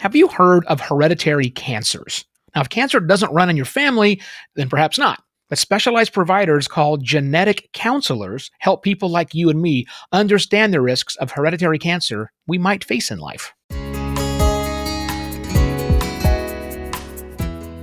Have 0.00 0.16
you 0.16 0.28
heard 0.28 0.64
of 0.64 0.80
hereditary 0.80 1.50
cancers? 1.50 2.24
Now, 2.54 2.62
if 2.62 2.70
cancer 2.70 3.00
doesn't 3.00 3.34
run 3.34 3.50
in 3.50 3.56
your 3.58 3.66
family, 3.66 4.22
then 4.56 4.70
perhaps 4.70 4.98
not. 4.98 5.22
But 5.50 5.58
specialized 5.58 6.14
providers 6.14 6.66
called 6.66 7.04
genetic 7.04 7.68
counselors 7.74 8.50
help 8.60 8.82
people 8.82 9.10
like 9.10 9.34
you 9.34 9.50
and 9.50 9.60
me 9.60 9.84
understand 10.10 10.72
the 10.72 10.80
risks 10.80 11.16
of 11.16 11.32
hereditary 11.32 11.78
cancer 11.78 12.32
we 12.46 12.56
might 12.56 12.82
face 12.82 13.10
in 13.10 13.18
life. 13.18 13.52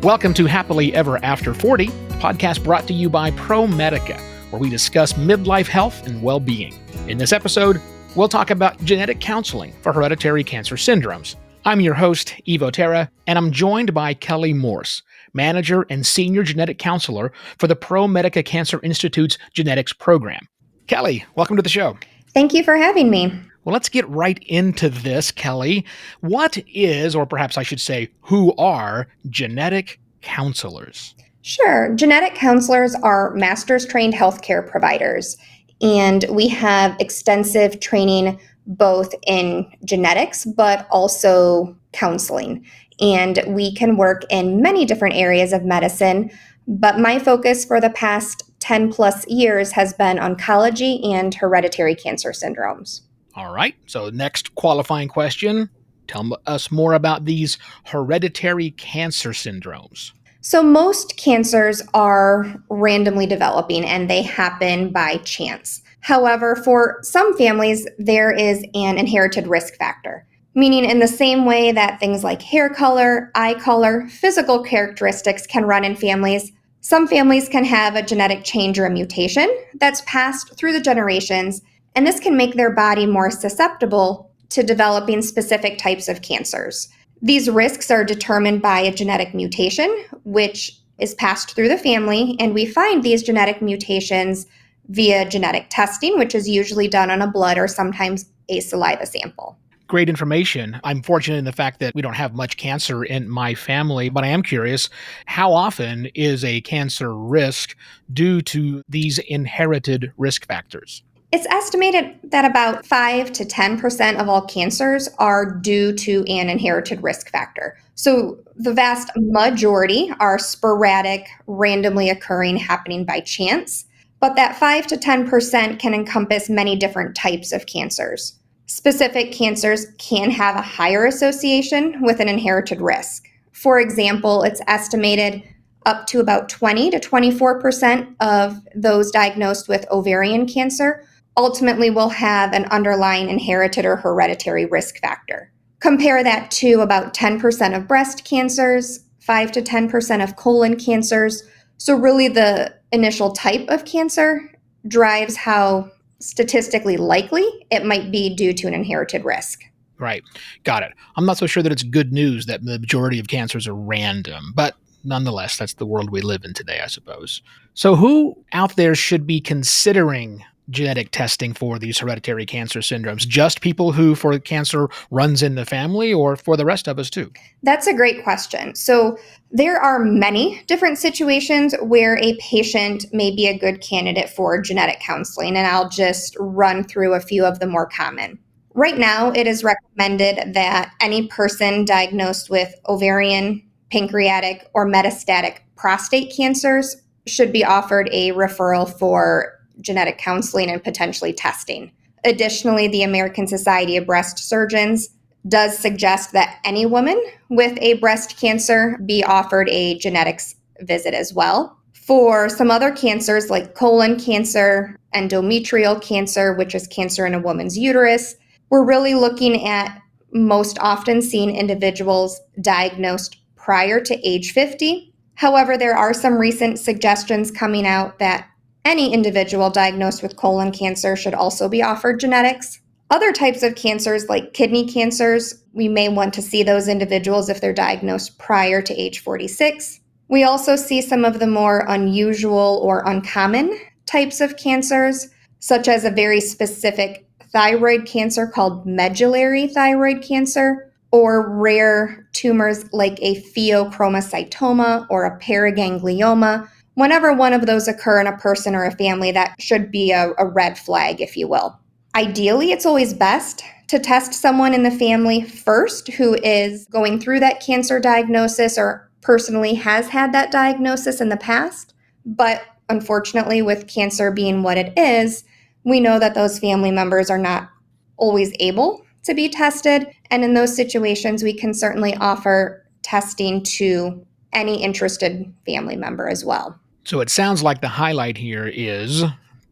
Welcome 0.02 0.34
to 0.34 0.48
Happily 0.48 0.96
Ever 0.96 1.24
After 1.24 1.54
40, 1.54 1.90
podcast 2.18 2.64
brought 2.64 2.88
to 2.88 2.94
you 2.94 3.12
by 3.12 3.30
ProMedica, 3.30 4.20
where 4.50 4.60
we 4.60 4.72
discuss 4.72 5.14
midlife 5.14 5.68
health 5.68 6.08
and 6.08 6.24
well 6.24 6.40
being. 6.40 6.74
In 7.08 7.20
this 7.20 7.32
episode, 7.32 7.80
we'll 8.16 8.28
talk 8.28 8.50
about 8.50 8.84
genetic 8.84 9.20
counseling 9.20 9.72
for 9.84 9.94
hereditary 9.94 10.44
cancer 10.44 10.78
syndromes. 10.78 11.36
I'm 11.68 11.82
your 11.82 11.96
host, 11.96 12.34
Evo 12.48 12.72
Terra, 12.72 13.12
and 13.28 13.38
I'm 13.38 13.52
joined 13.52 13.94
by 13.94 14.14
Kelly 14.14 14.54
Morse, 14.54 15.04
manager 15.34 15.86
and 15.90 16.08
senior 16.08 16.42
genetic 16.42 16.80
counselor 16.80 17.34
for 17.58 17.68
the 17.68 17.76
ProMedica 17.76 18.46
Cancer 18.46 18.80
Institute's 18.84 19.38
genetics 19.54 19.92
program. 19.92 20.48
Kelly, 20.88 21.26
welcome 21.36 21.58
to 21.58 21.62
the 21.62 21.68
show. 21.68 21.98
Thank 22.34 22.54
you 22.54 22.64
for 22.64 22.78
having 22.78 23.10
me. 23.10 23.34
Well, 23.66 23.74
let's 23.74 23.90
get 23.90 24.08
right 24.08 24.40
into 24.48 24.88
this, 24.88 25.30
Kelly. 25.30 25.86
What 26.22 26.58
is, 26.74 27.18
or 27.18 27.26
perhaps 27.26 27.58
I 27.58 27.64
should 27.64 27.82
say, 27.82 28.12
who 28.22 28.56
are 28.56 29.10
genetic 29.30 30.00
counselors? 30.22 31.16
Sure. 31.42 31.94
Genetic 31.96 32.34
counselors 32.36 32.96
are 33.04 33.34
master's 33.34 33.86
trained 33.86 34.14
healthcare 34.14 34.66
providers, 34.66 35.36
and 35.82 36.24
we 36.32 36.48
have 36.48 36.96
extensive 37.02 37.82
training 37.82 38.40
both 38.68 39.16
in 39.26 39.66
genetics 39.86 40.46
but 40.46 40.88
also 40.92 41.76
counseling. 41.94 42.66
And 43.00 43.40
we 43.48 43.74
can 43.74 43.98
work 43.98 44.24
in 44.30 44.62
many 44.62 44.86
different 44.86 45.16
areas 45.16 45.54
of 45.54 45.64
medicine. 45.64 46.30
But 46.68 47.00
my 47.00 47.18
focus 47.18 47.64
for 47.64 47.80
the 47.80 47.90
past 47.92 48.44
10 48.60 48.92
plus 48.92 49.26
years 49.28 49.72
has 49.72 49.94
been 49.94 50.18
oncology 50.18 51.06
and 51.06 51.34
hereditary 51.34 51.96
cancer 51.96 52.32
syndromes. 52.32 53.02
All 53.36 53.54
right. 53.54 53.76
So, 53.86 54.10
next 54.10 54.56
qualifying 54.56 55.08
question 55.08 55.70
tell 56.08 56.38
us 56.46 56.72
more 56.72 56.94
about 56.94 57.26
these 57.26 57.58
hereditary 57.86 58.72
cancer 58.72 59.30
syndromes. 59.30 60.12
So, 60.42 60.64
most 60.64 61.18
cancers 61.18 61.82
are 61.94 62.56
randomly 62.70 63.28
developing 63.28 63.86
and 63.86 64.10
they 64.10 64.22
happen 64.22 64.92
by 64.92 65.18
chance. 65.18 65.82
However, 66.08 66.56
for 66.56 67.00
some 67.02 67.36
families, 67.36 67.86
there 68.00 68.32
is 68.32 68.64
an 68.74 68.98
inherited 68.98 69.46
risk 69.46 69.76
factor, 69.76 70.26
meaning, 70.56 70.86
in 70.86 71.00
the 71.00 71.08
same 71.08 71.46
way 71.46 71.74
that 71.74 72.00
things 72.00 72.24
like 72.24 72.42
hair 72.42 72.70
color, 72.70 73.30
eye 73.36 73.56
color, 73.56 74.08
physical 74.08 74.64
characteristics 74.64 75.46
can 75.46 75.66
run 75.66 75.84
in 75.84 75.98
families, 75.98 76.54
some 76.80 77.10
families 77.10 77.50
can 77.50 77.66
have 77.66 77.98
a 77.98 78.02
genetic 78.02 78.46
change 78.46 78.80
or 78.80 78.86
a 78.86 78.90
mutation 78.90 79.54
that's 79.82 80.02
passed 80.06 80.56
through 80.56 80.72
the 80.72 80.80
generations, 80.80 81.62
and 81.94 82.08
this 82.08 82.22
can 82.22 82.38
make 82.38 82.54
their 82.54 82.72
body 82.72 83.06
more 83.06 83.30
susceptible 83.30 84.32
to 84.48 84.64
developing 84.64 85.22
specific 85.22 85.78
types 85.78 86.08
of 86.08 86.22
cancers. 86.22 86.88
These 87.22 87.50
risks 87.50 87.92
are 87.92 88.06
determined 88.06 88.62
by 88.62 88.80
a 88.80 88.94
genetic 88.94 89.34
mutation, 89.34 90.06
which 90.24 90.80
is 91.00 91.16
passed 91.16 91.54
through 91.54 91.68
the 91.68 91.78
family, 91.78 92.38
and 92.40 92.54
we 92.54 92.66
find 92.66 93.04
these 93.04 93.24
genetic 93.24 93.62
mutations 93.62 94.46
via 94.90 95.28
genetic 95.28 95.68
testing, 95.70 96.18
which 96.18 96.34
is 96.36 96.48
usually 96.48 96.88
done 96.88 97.12
on 97.12 97.22
a 97.22 97.28
blood 97.28 97.58
or 97.58 97.68
sometimes 97.68 98.26
a 98.50 98.60
saliva 98.60 99.06
sample. 99.06 99.58
Great 99.88 100.10
information. 100.10 100.80
I'm 100.84 101.02
fortunate 101.02 101.38
in 101.38 101.46
the 101.46 101.54
fact 101.54 101.80
that 101.80 101.96
we 101.96 102.02
don't 102.02 102.14
have 102.14 102.34
much 102.34 102.58
cancer 102.58 103.06
in 103.06 103.30
my 103.30 103.56
family, 103.56 104.10
but 104.10 104.26
I 104.26 104.28
am 104.28 104.44
curious 104.44 104.90
how 105.26 105.54
often 105.54 106.08
is 106.08 106.44
a 106.44 106.60
cancer 106.62 107.16
risk 107.16 107.76
due 108.12 108.42
to 108.42 108.84
these 108.90 109.18
inherited 109.18 110.12
risk 110.18 110.46
factors? 110.46 111.04
It's 111.32 111.46
estimated 111.48 112.18
that 112.24 112.46
about 112.46 112.86
5 112.86 113.32
to 113.34 113.46
10% 113.46 114.20
of 114.20 114.30
all 114.30 114.46
cancers 114.46 115.10
are 115.20 115.46
due 115.46 115.94
to 115.94 116.24
an 116.26 116.50
inherited 116.50 117.04
risk 117.04 117.30
factor. 117.30 117.78
So 117.96 118.38
the 118.56 118.74
vast 118.74 119.10
majority 119.16 120.12
are 120.20 120.40
sporadic, 120.40 121.28
randomly 121.46 122.10
occurring, 122.10 122.58
happening 122.58 123.06
by 123.06 123.22
chance 123.22 123.86
but 124.20 124.36
that 124.36 124.56
5 124.56 124.88
to 124.88 124.98
10% 124.98 125.80
can 125.80 125.94
encompass 125.94 126.50
many 126.50 126.76
different 126.76 127.16
types 127.16 127.52
of 127.52 127.66
cancers. 127.66 128.40
Specific 128.66 129.32
cancers 129.32 129.88
can 129.98 130.30
have 130.32 130.56
a 130.56 130.62
higher 130.62 131.06
association 131.06 132.02
with 132.02 132.20
an 132.20 132.28
inherited 132.28 132.82
risk. 132.82 133.28
For 133.54 133.80
example, 133.80 134.44
it's 134.44 134.62
estimated 134.68 135.44
up 135.86 136.06
to 136.08 136.20
about 136.20 136.50
20 136.50 136.92
to 136.92 137.00
24% 137.00 138.16
of 138.20 138.60
those 138.76 139.10
diagnosed 139.10 139.70
with 139.70 139.90
ovarian 139.90 140.46
cancer 140.46 141.04
ultimately 141.38 141.90
will 141.90 142.10
have 142.10 142.52
an 142.52 142.66
underlying 142.66 143.30
inherited 143.30 143.86
or 143.86 143.96
hereditary 143.96 144.66
risk 144.66 145.00
factor. 145.00 145.52
Compare 145.80 146.24
that 146.24 146.52
to 146.52 146.82
about 146.82 147.14
10% 147.14 147.78
of 147.78 147.88
breast 147.88 148.26
cancers, 148.26 149.00
5 149.20 149.52
to 149.54 149.62
10% 149.62 150.24
of 150.24 150.36
colon 150.36 150.76
cancers. 150.78 151.44
So, 151.78 151.96
really, 151.96 152.28
the 152.28 152.74
initial 152.92 153.32
type 153.32 153.68
of 153.70 153.86
cancer 153.86 154.50
drives 154.88 155.36
how 155.36 155.92
statistically 156.20 156.98
likely 156.98 157.46
it 157.70 157.86
might 157.86 158.12
be 158.12 158.34
due 158.34 158.54
to 158.54 158.68
an 158.68 158.74
inherited 158.74 159.24
risk. 159.24 159.64
Right. 160.00 160.24
Got 160.64 160.84
it. 160.84 160.94
I'm 161.16 161.26
not 161.26 161.38
so 161.38 161.48
sure 161.48 161.64
that 161.64 161.72
it's 161.72 161.84
good 161.84 162.14
news 162.14 162.46
that 162.46 162.64
the 162.64 162.80
majority 162.80 163.20
of 163.20 163.28
cancers 163.28 163.68
are 163.68 163.76
random, 163.76 164.54
but 164.56 164.76
nonetheless, 165.04 165.58
that's 165.58 165.74
the 165.76 165.86
world 165.86 166.12
we 166.12 166.22
live 166.22 166.44
in 166.44 166.54
today, 166.54 166.82
I 166.84 166.88
suppose. 166.88 167.42
So, 167.74 167.96
who 167.96 168.36
out 168.54 168.76
there 168.76 168.96
should 168.96 169.26
be 169.26 169.42
considering 169.42 170.44
genetic 170.70 171.12
testing 171.12 171.54
for 171.54 171.80
these 171.80 172.00
hereditary 172.00 172.46
cancer 172.46 172.80
syndromes? 172.80 173.28
Just 173.28 173.62
people 173.62 173.92
who, 173.92 174.16
for 174.16 174.38
cancer, 174.40 174.90
runs 175.12 175.44
in 175.44 175.56
the 175.56 175.66
family, 175.66 176.14
or 176.14 176.36
for 176.36 176.58
the 176.58 176.66
rest 176.66 176.88
of 176.88 177.00
us 177.00 177.10
too? 177.10 177.32
That's 177.64 177.88
a 177.88 177.94
great 177.94 178.24
question. 178.24 178.76
So, 178.76 179.18
there 179.50 179.80
are 179.80 180.00
many 180.00 180.62
different 180.68 180.98
situations 180.98 181.74
where 181.82 182.18
a 182.18 182.36
patient 182.38 183.06
may 183.14 183.34
be 183.34 183.48
a 183.48 183.58
good 183.58 183.82
candidate 183.82 184.30
for 184.30 184.62
genetic 184.62 185.00
counseling, 185.00 185.56
and 185.56 185.66
I'll 185.66 185.90
just 185.90 186.36
run 186.40 186.84
through 186.84 187.14
a 187.14 187.22
few 187.22 187.46
of 187.46 187.60
the 187.60 187.68
more 187.68 187.88
common. 187.88 188.40
Right 188.74 188.98
now, 188.98 189.32
it 189.32 189.48
is 189.48 189.64
recommended 189.64 190.54
that 190.54 190.94
any 191.02 191.28
person 191.28 191.84
diagnosed 191.86 192.50
with 192.50 192.76
ovarian, 192.88 193.64
pancreatic, 193.92 194.70
or 194.74 194.86
metastatic 194.86 195.60
prostate 195.76 196.32
cancers 196.36 196.96
should 197.26 197.52
be 197.52 197.66
offered 197.66 198.10
a 198.12 198.34
referral 198.34 198.88
for 199.00 199.57
genetic 199.82 200.18
counseling 200.18 200.70
and 200.70 200.84
potentially 200.84 201.34
testing. 201.34 201.92
Additionally, 202.24 202.88
the 202.88 203.04
American 203.04 203.48
Society 203.48 203.98
of 203.98 204.06
Breast 204.06 204.40
Surgeons 204.40 205.10
does 205.48 205.78
suggest 205.78 206.34
that 206.34 206.60
any 206.66 206.86
woman 206.86 207.22
with 207.50 207.78
a 207.82 207.94
breast 207.96 208.38
cancer 208.38 208.98
be 209.06 209.24
offered 209.24 209.70
a 209.70 209.98
genetics 209.98 210.56
visit 210.82 211.14
as 211.14 211.34
well. 211.34 211.78
For 211.94 212.50
some 212.50 212.72
other 212.72 212.92
cancers 212.92 213.50
like 213.50 213.76
colon 213.76 214.20
cancer, 214.20 214.96
endometrial 215.14 216.02
cancer, 216.02 216.54
which 216.54 216.76
is 216.76 216.88
cancer 216.88 217.26
in 217.26 217.34
a 217.34 217.40
woman's 217.40 217.78
uterus, 217.78 218.36
we're 218.70 218.86
really 218.86 219.14
looking 219.14 219.66
at 219.66 220.02
most 220.34 220.78
often 220.80 221.22
seeing 221.22 221.56
individuals 221.56 222.40
diagnosed 222.62 223.38
prior 223.56 224.00
to 224.02 224.28
age 224.28 224.52
50. 224.52 225.14
However, 225.36 225.78
there 225.78 225.96
are 225.96 226.14
some 226.14 226.38
recent 226.38 226.80
suggestions 226.80 227.52
coming 227.52 227.86
out 227.86 228.20
that 228.20 228.48
any 228.88 229.14
individual 229.14 229.70
diagnosed 229.70 230.24
with 230.24 230.38
colon 230.38 230.72
cancer 230.72 231.18
should 231.18 231.34
also 231.34 231.68
be 231.68 231.84
offered 231.84 232.22
genetics. 232.22 232.80
Other 233.10 233.34
types 233.34 233.62
of 233.62 233.76
cancers, 233.76 234.30
like 234.30 234.54
kidney 234.54 234.88
cancers, 234.88 235.62
we 235.74 235.90
may 235.90 236.08
want 236.08 236.34
to 236.36 236.42
see 236.42 236.64
those 236.64 236.88
individuals 236.88 237.50
if 237.50 237.60
they're 237.60 237.74
diagnosed 237.74 238.38
prior 238.38 238.82
to 238.82 238.94
age 238.94 239.20
46. 239.20 240.00
We 240.30 240.44
also 240.44 240.78
see 240.78 241.02
some 241.02 241.26
of 241.26 241.40
the 241.40 241.48
more 241.48 241.86
unusual 241.90 242.80
or 242.82 243.04
uncommon 243.06 243.78
types 244.06 244.40
of 244.40 244.56
cancers, 244.56 245.28
such 245.60 245.90
as 245.90 246.06
a 246.06 246.12
very 246.12 246.40
specific 246.40 247.28
thyroid 247.52 248.06
cancer 248.06 248.48
called 248.48 248.86
medullary 248.86 249.68
thyroid 249.68 250.22
cancer, 250.22 250.94
or 251.12 251.50
rare 251.50 252.28
tumors 252.34 252.92
like 252.94 253.18
a 253.22 253.42
pheochromocytoma 253.54 255.08
or 255.10 255.26
a 255.26 255.40
paraganglioma, 255.40 256.70
whenever 256.98 257.32
one 257.32 257.54
of 257.54 257.68
those 257.68 257.88
occur 257.88 258.20
in 258.20 258.26
a 258.26 258.36
person 258.38 258.74
or 258.74 258.84
a 258.84 258.92
family, 258.96 259.32
that 259.32 259.54
should 259.62 259.92
be 259.92 260.12
a, 260.12 260.32
a 260.40 260.48
red 260.48 260.80
flag, 260.80 261.22
if 261.22 261.38
you 261.38 261.48
will. 261.48 261.80
Ideally, 262.16 262.72
it's 262.72 262.88
always 262.88 263.14
best 263.14 263.64
to 263.90 264.00
test 264.00 264.34
someone 264.34 264.74
in 264.74 264.82
the 264.82 264.90
family 264.90 265.44
first 265.44 266.08
who 266.14 266.34
is 266.42 266.88
going 266.88 267.20
through 267.20 267.40
that 267.40 267.62
cancer 267.62 268.00
diagnosis 268.00 268.80
or 268.80 269.12
personally 269.22 269.76
has 269.76 270.08
had 270.08 270.34
that 270.34 270.52
diagnosis 270.52 271.22
in 271.22 271.30
the 271.30 271.38
past. 271.38 271.94
But 272.26 272.64
unfortunately, 272.90 273.62
with 273.62 273.88
cancer 273.88 274.32
being 274.32 274.64
what 274.64 274.80
it 274.80 274.92
is, 274.98 275.44
we 275.84 276.00
know 276.00 276.18
that 276.18 276.34
those 276.34 276.58
family 276.58 276.90
members 276.90 277.30
are 277.30 277.38
not 277.38 277.70
always 278.18 278.52
able 278.60 279.06
to 279.22 279.36
be 279.36 279.50
tested. 279.50 280.08
And 280.32 280.44
in 280.44 280.56
those 280.56 280.76
situations, 280.76 281.44
we 281.44 281.54
can 281.54 281.76
certainly 281.76 282.16
offer 282.16 282.84
testing 283.04 283.62
to 283.64 284.26
any 284.52 284.82
interested 284.82 285.54
family 285.68 285.96
member 285.96 286.28
as 286.28 286.44
well. 286.44 286.80
So 287.08 287.22
it 287.22 287.30
sounds 287.30 287.64
like 287.64 287.80
the 287.80 287.88
highlight 287.88 288.36
here 288.36 288.68
is 288.68 289.24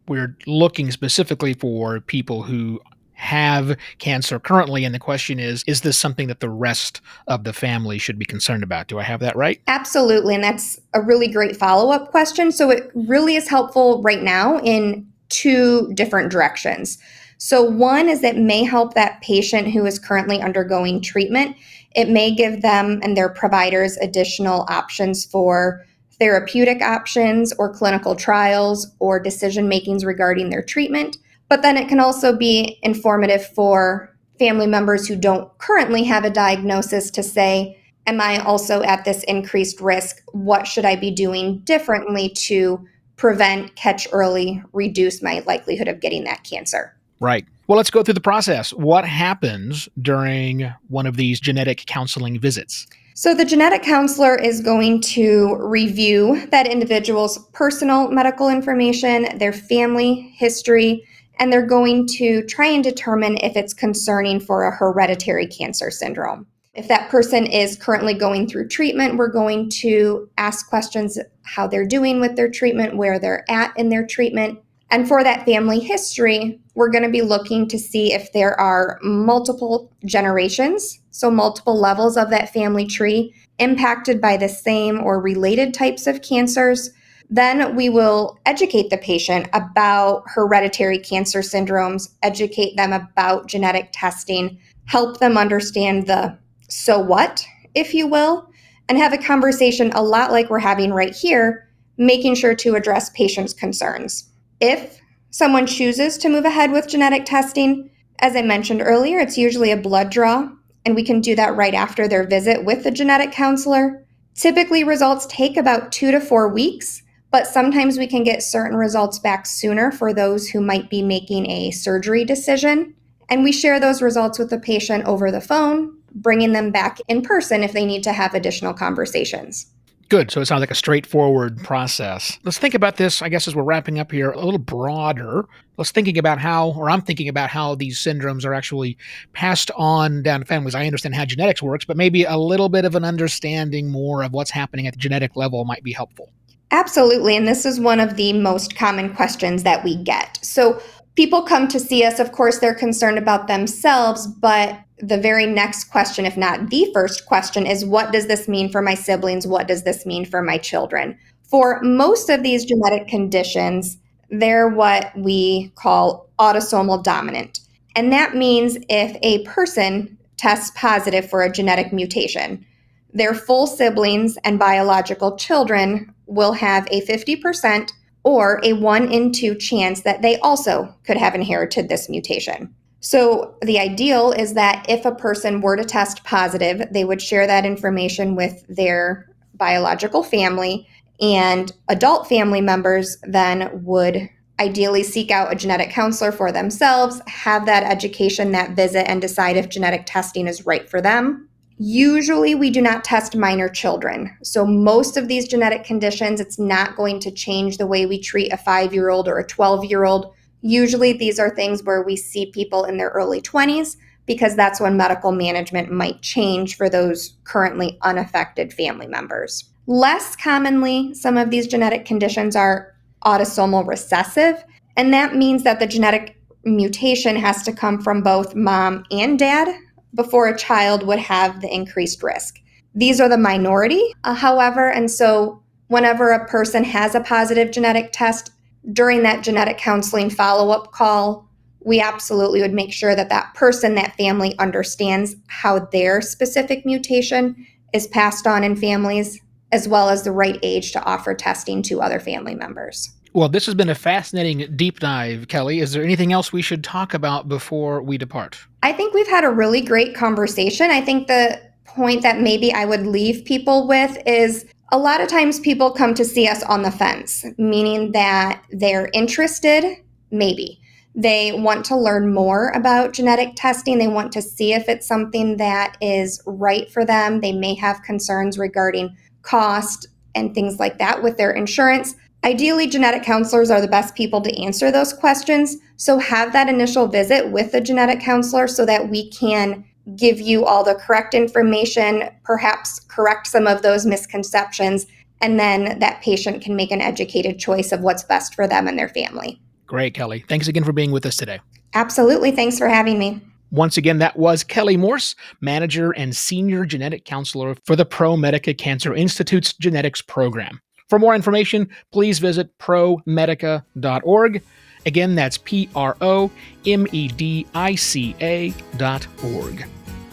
we're 0.08 0.34
looking 0.46 0.90
specifically 0.90 1.52
for 1.52 2.00
people 2.00 2.44
who 2.44 2.80
have 3.12 3.76
cancer 3.98 4.38
currently 4.40 4.86
and 4.86 4.94
the 4.94 4.98
question 4.98 5.38
is 5.38 5.62
is 5.66 5.82
this 5.82 5.98
something 5.98 6.28
that 6.28 6.40
the 6.40 6.48
rest 6.48 7.02
of 7.26 7.44
the 7.44 7.52
family 7.52 7.98
should 7.98 8.18
be 8.18 8.24
concerned 8.24 8.62
about? 8.62 8.88
Do 8.88 8.98
i 8.98 9.02
have 9.02 9.20
that 9.20 9.36
right? 9.36 9.60
Absolutely 9.66 10.34
and 10.34 10.42
that's 10.42 10.80
a 10.94 11.02
really 11.02 11.28
great 11.28 11.56
follow-up 11.56 12.10
question. 12.10 12.50
So 12.52 12.70
it 12.70 12.90
really 12.94 13.36
is 13.36 13.50
helpful 13.50 14.00
right 14.00 14.22
now 14.22 14.58
in 14.60 15.06
two 15.28 15.92
different 15.92 16.32
directions. 16.32 16.96
So 17.36 17.62
one 17.62 18.08
is 18.08 18.24
it 18.24 18.38
may 18.38 18.64
help 18.64 18.94
that 18.94 19.20
patient 19.20 19.68
who 19.68 19.84
is 19.84 19.98
currently 19.98 20.40
undergoing 20.40 21.02
treatment. 21.02 21.54
It 21.94 22.08
may 22.08 22.34
give 22.34 22.62
them 22.62 23.00
and 23.02 23.14
their 23.14 23.28
providers 23.28 23.98
additional 23.98 24.64
options 24.70 25.26
for 25.26 25.84
therapeutic 26.18 26.82
options 26.82 27.52
or 27.58 27.72
clinical 27.72 28.14
trials 28.14 28.94
or 28.98 29.20
decision 29.20 29.68
makings 29.68 30.04
regarding 30.04 30.50
their 30.50 30.62
treatment 30.62 31.16
but 31.48 31.62
then 31.62 31.76
it 31.76 31.88
can 31.88 32.00
also 32.00 32.36
be 32.36 32.78
informative 32.82 33.46
for 33.46 34.16
family 34.38 34.66
members 34.66 35.06
who 35.06 35.16
don't 35.16 35.56
currently 35.58 36.04
have 36.04 36.24
a 36.24 36.30
diagnosis 36.30 37.10
to 37.12 37.22
say, 37.22 37.80
Am 38.08 38.20
I 38.20 38.38
also 38.38 38.82
at 38.82 39.04
this 39.04 39.24
increased 39.24 39.80
risk? 39.80 40.22
What 40.32 40.68
should 40.68 40.84
I 40.84 40.94
be 40.94 41.10
doing 41.10 41.58
differently 41.60 42.28
to 42.28 42.86
prevent, 43.16 43.74
catch 43.74 44.06
early, 44.12 44.62
reduce 44.72 45.22
my 45.22 45.42
likelihood 45.44 45.88
of 45.88 45.98
getting 45.98 46.22
that 46.22 46.44
cancer? 46.44 46.96
Right. 47.18 47.44
Well, 47.66 47.76
let's 47.76 47.90
go 47.90 48.04
through 48.04 48.14
the 48.14 48.20
process. 48.20 48.72
What 48.72 49.04
happens 49.04 49.88
during 50.00 50.72
one 50.86 51.06
of 51.06 51.16
these 51.16 51.40
genetic 51.40 51.86
counseling 51.86 52.38
visits? 52.38 52.86
So, 53.18 53.32
the 53.32 53.46
genetic 53.46 53.82
counselor 53.82 54.36
is 54.36 54.60
going 54.60 55.00
to 55.16 55.56
review 55.58 56.46
that 56.50 56.66
individual's 56.66 57.38
personal 57.54 58.10
medical 58.10 58.50
information, 58.50 59.38
their 59.38 59.54
family 59.54 60.34
history, 60.36 61.02
and 61.38 61.50
they're 61.50 61.64
going 61.64 62.06
to 62.18 62.44
try 62.44 62.66
and 62.66 62.84
determine 62.84 63.38
if 63.38 63.56
it's 63.56 63.72
concerning 63.72 64.38
for 64.38 64.64
a 64.66 64.76
hereditary 64.76 65.46
cancer 65.46 65.90
syndrome. 65.90 66.46
If 66.74 66.88
that 66.88 67.08
person 67.08 67.46
is 67.46 67.78
currently 67.78 68.12
going 68.12 68.48
through 68.48 68.68
treatment, 68.68 69.16
we're 69.16 69.32
going 69.32 69.70
to 69.80 70.28
ask 70.36 70.68
questions 70.68 71.18
how 71.42 71.66
they're 71.66 71.86
doing 71.86 72.20
with 72.20 72.36
their 72.36 72.50
treatment, 72.50 72.98
where 72.98 73.18
they're 73.18 73.50
at 73.50 73.72
in 73.78 73.88
their 73.88 74.06
treatment. 74.06 74.58
And 74.90 75.08
for 75.08 75.24
that 75.24 75.44
family 75.44 75.80
history, 75.80 76.60
we're 76.74 76.90
going 76.90 77.04
to 77.04 77.10
be 77.10 77.22
looking 77.22 77.68
to 77.68 77.78
see 77.78 78.12
if 78.12 78.32
there 78.32 78.58
are 78.60 78.98
multiple 79.02 79.92
generations, 80.04 81.00
so 81.10 81.30
multiple 81.30 81.78
levels 81.78 82.16
of 82.16 82.30
that 82.30 82.52
family 82.52 82.86
tree 82.86 83.34
impacted 83.58 84.20
by 84.20 84.36
the 84.36 84.48
same 84.48 85.00
or 85.02 85.20
related 85.20 85.74
types 85.74 86.06
of 86.06 86.22
cancers 86.22 86.90
then 87.30 87.74
we 87.74 87.88
will 87.88 88.38
educate 88.46 88.90
the 88.90 88.98
patient 88.98 89.48
about 89.52 90.22
hereditary 90.26 90.98
cancer 90.98 91.40
syndromes, 91.40 92.10
educate 92.22 92.76
them 92.76 92.92
about 92.92 93.48
genetic 93.48 93.88
testing, 93.92 94.58
help 94.84 95.18
them 95.18 95.36
understand 95.36 96.06
the 96.06 96.38
so 96.68 96.98
what, 96.98 97.44
if 97.74 97.94
you 97.94 98.06
will, 98.06 98.48
and 98.88 98.98
have 98.98 99.12
a 99.12 99.18
conversation 99.18 99.90
a 99.92 100.02
lot 100.02 100.30
like 100.30 100.50
we're 100.50 100.58
having 100.58 100.92
right 100.92 101.14
here, 101.14 101.68
making 101.96 102.34
sure 102.34 102.54
to 102.54 102.74
address 102.74 103.10
patients' 103.10 103.52
concerns. 103.52 104.28
If 104.60 105.00
someone 105.30 105.66
chooses 105.66 106.18
to 106.18 106.28
move 106.28 106.44
ahead 106.44 106.72
with 106.72 106.88
genetic 106.88 107.24
testing, 107.24 107.90
as 108.18 108.34
I 108.34 108.42
mentioned 108.42 108.82
earlier, 108.82 109.18
it's 109.18 109.38
usually 109.38 109.70
a 109.70 109.76
blood 109.76 110.10
draw, 110.10 110.48
and 110.84 110.94
we 110.94 111.02
can 111.02 111.20
do 111.20 111.34
that 111.36 111.56
right 111.56 111.74
after 111.74 112.08
their 112.08 112.26
visit 112.26 112.64
with 112.64 112.84
the 112.84 112.90
genetic 112.90 113.32
counselor. 113.32 114.04
Typically, 114.34 114.84
results 114.84 115.26
take 115.26 115.56
about 115.56 115.92
two 115.92 116.10
to 116.10 116.20
four 116.20 116.48
weeks 116.48 117.02
but 117.30 117.46
sometimes 117.46 117.98
we 117.98 118.06
can 118.06 118.22
get 118.22 118.42
certain 118.42 118.76
results 118.76 119.18
back 119.18 119.46
sooner 119.46 119.90
for 119.90 120.14
those 120.14 120.48
who 120.48 120.60
might 120.60 120.88
be 120.88 121.02
making 121.02 121.50
a 121.50 121.70
surgery 121.70 122.24
decision. 122.24 122.94
And 123.28 123.42
we 123.42 123.52
share 123.52 123.80
those 123.80 124.00
results 124.00 124.38
with 124.38 124.50
the 124.50 124.58
patient 124.58 125.04
over 125.04 125.30
the 125.30 125.40
phone, 125.40 125.98
bringing 126.14 126.52
them 126.52 126.70
back 126.70 126.98
in 127.08 127.22
person 127.22 127.62
if 127.62 127.72
they 127.72 127.84
need 127.84 128.04
to 128.04 128.12
have 128.12 128.34
additional 128.34 128.72
conversations. 128.72 129.66
Good. 130.08 130.30
So 130.30 130.40
it 130.40 130.46
sounds 130.46 130.60
like 130.60 130.70
a 130.70 130.76
straightforward 130.76 131.58
process. 131.64 132.38
Let's 132.44 132.58
think 132.58 132.74
about 132.74 132.96
this, 132.96 133.22
I 133.22 133.28
guess, 133.28 133.48
as 133.48 133.56
we're 133.56 133.64
wrapping 133.64 133.98
up 133.98 134.12
here, 134.12 134.30
a 134.30 134.44
little 134.44 134.58
broader. 134.58 135.46
Let's 135.78 135.90
thinking 135.90 136.16
about 136.16 136.38
how, 136.38 136.70
or 136.70 136.88
I'm 136.88 137.00
thinking 137.02 137.28
about 137.28 137.50
how 137.50 137.74
these 137.74 137.98
syndromes 137.98 138.44
are 138.44 138.54
actually 138.54 138.96
passed 139.32 139.70
on 139.76 140.22
down 140.22 140.40
to 140.40 140.46
families. 140.46 140.76
I 140.76 140.86
understand 140.86 141.16
how 141.16 141.24
genetics 141.24 141.60
works, 141.60 141.84
but 141.84 141.96
maybe 141.96 142.22
a 142.22 142.36
little 142.36 142.68
bit 142.68 142.84
of 142.84 142.94
an 142.94 143.04
understanding 143.04 143.90
more 143.90 144.22
of 144.22 144.32
what's 144.32 144.50
happening 144.50 144.86
at 144.86 144.94
the 144.94 145.00
genetic 145.00 145.34
level 145.34 145.64
might 145.64 145.82
be 145.82 145.92
helpful. 145.92 146.30
Absolutely. 146.70 147.36
And 147.36 147.46
this 147.46 147.66
is 147.66 147.80
one 147.80 148.00
of 148.00 148.16
the 148.16 148.32
most 148.32 148.76
common 148.76 149.14
questions 149.14 149.64
that 149.64 149.82
we 149.82 149.96
get. 149.96 150.38
So 150.42 150.80
people 151.16 151.42
come 151.42 151.66
to 151.68 151.80
see 151.80 152.04
us. 152.04 152.20
Of 152.20 152.32
course, 152.32 152.58
they're 152.58 152.74
concerned 152.74 153.18
about 153.18 153.48
themselves, 153.48 154.26
but 154.26 154.78
the 154.98 155.18
very 155.18 155.46
next 155.46 155.84
question, 155.84 156.24
if 156.24 156.36
not 156.36 156.70
the 156.70 156.90
first 156.94 157.26
question, 157.26 157.66
is 157.66 157.84
what 157.84 158.12
does 158.12 158.26
this 158.26 158.48
mean 158.48 158.70
for 158.70 158.80
my 158.80 158.94
siblings? 158.94 159.46
What 159.46 159.68
does 159.68 159.82
this 159.82 160.06
mean 160.06 160.24
for 160.24 160.42
my 160.42 160.58
children? 160.58 161.18
For 161.42 161.80
most 161.82 162.30
of 162.30 162.42
these 162.42 162.64
genetic 162.64 163.06
conditions, 163.06 163.98
they're 164.30 164.68
what 164.68 165.12
we 165.16 165.72
call 165.76 166.28
autosomal 166.38 167.02
dominant. 167.02 167.60
And 167.94 168.12
that 168.12 168.34
means 168.34 168.76
if 168.88 169.16
a 169.22 169.44
person 169.44 170.18
tests 170.36 170.72
positive 170.74 171.28
for 171.28 171.42
a 171.42 171.52
genetic 171.52 171.92
mutation, 171.92 172.64
their 173.12 173.34
full 173.34 173.66
siblings 173.66 174.36
and 174.44 174.58
biological 174.58 175.36
children 175.36 176.12
will 176.26 176.52
have 176.52 176.86
a 176.90 177.00
50% 177.02 177.92
or 178.24 178.60
a 178.64 178.72
1 178.72 179.12
in 179.12 179.32
2 179.32 179.54
chance 179.54 180.02
that 180.02 180.20
they 180.20 180.38
also 180.40 180.94
could 181.04 181.16
have 181.16 181.34
inherited 181.34 181.88
this 181.88 182.08
mutation. 182.08 182.74
So, 183.08 183.54
the 183.62 183.78
ideal 183.78 184.32
is 184.32 184.54
that 184.54 184.84
if 184.88 185.04
a 185.04 185.14
person 185.14 185.60
were 185.60 185.76
to 185.76 185.84
test 185.84 186.24
positive, 186.24 186.88
they 186.90 187.04
would 187.04 187.22
share 187.22 187.46
that 187.46 187.64
information 187.64 188.34
with 188.34 188.64
their 188.68 189.30
biological 189.54 190.24
family, 190.24 190.88
and 191.20 191.72
adult 191.86 192.28
family 192.28 192.60
members 192.60 193.16
then 193.22 193.70
would 193.84 194.28
ideally 194.58 195.04
seek 195.04 195.30
out 195.30 195.52
a 195.52 195.54
genetic 195.54 195.90
counselor 195.90 196.32
for 196.32 196.50
themselves, 196.50 197.22
have 197.28 197.64
that 197.66 197.84
education, 197.84 198.50
that 198.50 198.74
visit, 198.74 199.08
and 199.08 199.20
decide 199.20 199.56
if 199.56 199.68
genetic 199.68 200.02
testing 200.04 200.48
is 200.48 200.66
right 200.66 200.90
for 200.90 201.00
them. 201.00 201.48
Usually, 201.78 202.56
we 202.56 202.70
do 202.70 202.82
not 202.82 203.04
test 203.04 203.36
minor 203.36 203.68
children. 203.68 204.36
So, 204.42 204.66
most 204.66 205.16
of 205.16 205.28
these 205.28 205.46
genetic 205.46 205.84
conditions, 205.84 206.40
it's 206.40 206.58
not 206.58 206.96
going 206.96 207.20
to 207.20 207.30
change 207.30 207.78
the 207.78 207.86
way 207.86 208.04
we 208.04 208.18
treat 208.18 208.52
a 208.52 208.56
five 208.56 208.92
year 208.92 209.10
old 209.10 209.28
or 209.28 209.38
a 209.38 209.46
12 209.46 209.84
year 209.84 210.04
old. 210.04 210.32
Usually, 210.62 211.12
these 211.12 211.38
are 211.38 211.50
things 211.50 211.82
where 211.82 212.02
we 212.02 212.16
see 212.16 212.46
people 212.46 212.84
in 212.84 212.96
their 212.96 213.10
early 213.10 213.40
20s 213.40 213.96
because 214.26 214.56
that's 214.56 214.80
when 214.80 214.96
medical 214.96 215.32
management 215.32 215.90
might 215.90 216.20
change 216.20 216.76
for 216.76 216.90
those 216.90 217.34
currently 217.44 217.98
unaffected 218.02 218.72
family 218.72 219.06
members. 219.06 219.64
Less 219.86 220.34
commonly, 220.34 221.14
some 221.14 221.36
of 221.36 221.50
these 221.50 221.68
genetic 221.68 222.04
conditions 222.04 222.56
are 222.56 222.94
autosomal 223.24 223.86
recessive, 223.86 224.64
and 224.96 225.14
that 225.14 225.36
means 225.36 225.62
that 225.62 225.78
the 225.78 225.86
genetic 225.86 226.36
mutation 226.64 227.36
has 227.36 227.62
to 227.62 227.72
come 227.72 228.02
from 228.02 228.22
both 228.22 228.54
mom 228.54 229.04
and 229.12 229.38
dad 229.38 229.68
before 230.14 230.48
a 230.48 230.58
child 230.58 231.06
would 231.06 231.20
have 231.20 231.60
the 231.60 231.72
increased 231.72 232.22
risk. 232.22 232.60
These 232.94 233.20
are 233.20 233.28
the 233.28 233.38
minority, 233.38 234.14
uh, 234.24 234.34
however, 234.34 234.90
and 234.90 235.10
so 235.10 235.62
whenever 235.88 236.30
a 236.30 236.48
person 236.48 236.82
has 236.82 237.14
a 237.14 237.20
positive 237.20 237.70
genetic 237.70 238.10
test 238.10 238.50
during 238.92 239.22
that 239.22 239.42
genetic 239.42 239.78
counseling 239.78 240.30
follow 240.30 240.70
up 240.70 240.92
call, 240.92 241.48
we 241.84 242.00
absolutely 242.00 242.60
would 242.60 242.72
make 242.72 242.92
sure 242.92 243.14
that 243.14 243.28
that 243.28 243.54
person, 243.54 243.94
that 243.94 244.16
family 244.16 244.58
understands 244.58 245.36
how 245.46 245.78
their 245.78 246.20
specific 246.20 246.84
mutation 246.84 247.66
is 247.92 248.08
passed 248.08 248.46
on 248.46 248.64
in 248.64 248.76
families, 248.76 249.40
as 249.72 249.86
well 249.86 250.08
as 250.08 250.24
the 250.24 250.32
right 250.32 250.58
age 250.62 250.92
to 250.92 251.02
offer 251.04 251.34
testing 251.34 251.82
to 251.82 252.00
other 252.00 252.18
family 252.18 252.54
members. 252.54 253.10
Well, 253.32 253.48
this 253.48 253.66
has 253.66 253.74
been 253.74 253.90
a 253.90 253.94
fascinating 253.94 254.74
deep 254.76 254.98
dive, 254.98 255.48
Kelly. 255.48 255.80
Is 255.80 255.92
there 255.92 256.02
anything 256.02 256.32
else 256.32 256.52
we 256.52 256.62
should 256.62 256.82
talk 256.82 257.12
about 257.12 257.48
before 257.48 258.02
we 258.02 258.16
depart? 258.16 258.58
I 258.82 258.92
think 258.92 259.12
we've 259.14 259.28
had 259.28 259.44
a 259.44 259.50
really 259.50 259.82
great 259.82 260.14
conversation. 260.14 260.90
I 260.90 261.02
think 261.02 261.28
the 261.28 261.60
point 261.84 262.22
that 262.22 262.40
maybe 262.40 262.72
I 262.72 262.84
would 262.84 263.06
leave 263.06 263.44
people 263.44 263.86
with 263.86 264.16
is 264.26 264.64
a 264.92 264.98
lot 264.98 265.20
of 265.20 265.28
times 265.28 265.60
people 265.60 265.90
come 265.90 266.14
to 266.14 266.24
see 266.24 266.46
us 266.46 266.62
on 266.62 266.82
the 266.82 266.90
fence, 266.90 267.44
meaning 267.58 268.12
that 268.12 268.62
they're 268.70 269.10
interested, 269.12 269.96
maybe. 270.30 270.80
They 271.14 271.52
want 271.52 271.84
to 271.86 271.96
learn 271.96 272.32
more 272.32 272.68
about 272.70 273.14
genetic 273.14 273.54
testing. 273.56 273.98
They 273.98 274.08
want 274.08 274.32
to 274.32 274.42
see 274.42 274.74
if 274.74 274.88
it's 274.88 275.06
something 275.06 275.56
that 275.56 275.96
is 276.00 276.42
right 276.46 276.90
for 276.90 277.04
them. 277.04 277.40
They 277.40 277.52
may 277.52 277.74
have 277.74 278.02
concerns 278.02 278.58
regarding 278.58 279.16
cost 279.42 280.08
and 280.34 280.54
things 280.54 280.78
like 280.78 280.98
that 280.98 281.22
with 281.22 281.38
their 281.38 281.52
insurance 281.52 282.14
Ideally, 282.46 282.86
genetic 282.86 283.24
counselors 283.24 283.72
are 283.72 283.80
the 283.80 283.88
best 283.88 284.14
people 284.14 284.40
to 284.40 284.62
answer 284.62 284.92
those 284.92 285.12
questions. 285.12 285.78
So 285.96 286.18
have 286.18 286.52
that 286.52 286.68
initial 286.68 287.08
visit 287.08 287.50
with 287.50 287.74
a 287.74 287.80
genetic 287.80 288.20
counselor 288.20 288.68
so 288.68 288.86
that 288.86 289.08
we 289.08 289.30
can 289.30 289.84
give 290.14 290.40
you 290.40 290.64
all 290.64 290.84
the 290.84 290.94
correct 290.94 291.34
information, 291.34 292.30
perhaps 292.44 293.00
correct 293.00 293.46
some 293.48 293.66
of 293.66 293.82
those 293.82 294.06
misconceptions, 294.06 295.06
and 295.40 295.58
then 295.58 295.98
that 295.98 296.22
patient 296.22 296.62
can 296.62 296.76
make 296.76 296.90
an 296.90 297.00
educated 297.00 297.58
choice 297.58 297.92
of 297.92 298.00
what's 298.00 298.22
best 298.22 298.54
for 298.54 298.68
them 298.68 298.86
and 298.86 298.98
their 298.98 299.08
family. 299.08 299.60
Great, 299.86 300.14
Kelly. 300.14 300.44
Thanks 300.48 300.68
again 300.68 300.84
for 300.84 300.92
being 300.92 301.10
with 301.10 301.26
us 301.26 301.36
today. 301.36 301.60
Absolutely. 301.94 302.50
Thanks 302.50 302.78
for 302.78 302.88
having 302.88 303.18
me. 303.18 303.40
Once 303.70 303.96
again, 303.96 304.18
that 304.18 304.36
was 304.36 304.62
Kelly 304.62 304.96
Morse, 304.96 305.34
manager 305.60 306.12
and 306.12 306.34
senior 306.36 306.84
genetic 306.84 307.24
counselor 307.24 307.74
for 307.84 307.96
the 307.96 308.06
ProMedica 308.06 308.76
Cancer 308.78 309.14
Institute's 309.14 309.72
genetics 309.72 310.22
program. 310.22 310.80
For 311.08 311.18
more 311.18 311.34
information, 311.34 311.88
please 312.12 312.38
visit 312.38 312.76
promedica.org. 312.78 314.62
Again, 315.04 315.34
that's 315.36 315.58
P 315.58 315.88
R 315.94 316.16
O 316.20 316.50
M 316.84 317.06
E 317.12 317.28
D 317.28 317.66
I 317.74 317.94
C 317.94 318.34
A 318.40 318.74
dot 318.96 319.26
org. 319.44 319.86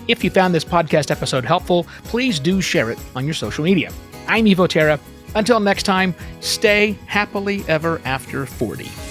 If 0.08 0.24
you 0.24 0.30
found 0.30 0.54
this 0.54 0.66
podcast 0.66 1.12
episode 1.12 1.46
helpful, 1.46 1.86
please 2.06 2.40
do 2.40 2.62
share 2.62 2.92
it 2.92 3.00
on 3.16 3.26
your 3.26 3.34
social 3.34 3.64
media. 3.64 3.92
I'm 4.28 4.46
Evo 4.46 4.68
Terra. 4.68 5.00
Until 5.36 5.60
next 5.60 5.84
time, 5.84 6.14
stay 6.42 6.98
happily 7.08 7.64
ever 7.68 8.02
after 8.06 8.46
40. 8.46 9.03